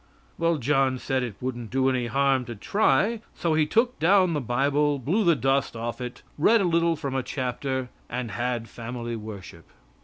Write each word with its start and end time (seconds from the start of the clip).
Well, 0.39 0.57
John 0.57 0.97
said 0.97 1.21
it 1.21 1.35
wouldn't 1.39 1.69
do 1.69 1.87
any 1.87 2.07
harm 2.07 2.45
to 2.45 2.55
try. 2.55 3.21
So 3.35 3.53
he 3.53 3.67
took 3.67 3.99
down 3.99 4.33
the 4.33 4.41
bible, 4.41 4.97
blew 4.97 5.23
the 5.23 5.35
dust 5.35 5.75
off 5.75 6.01
it, 6.01 6.23
read 6.39 6.59
a 6.59 6.63
little 6.63 6.95
from 6.95 7.13
a 7.13 7.21
chapter, 7.21 7.89
and 8.09 8.31
had 8.31 8.67
family 8.67 9.15
worship. 9.15 9.69